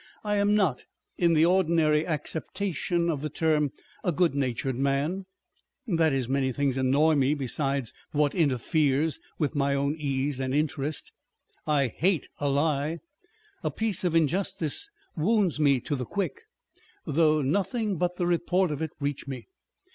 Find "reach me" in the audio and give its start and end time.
18.99-19.49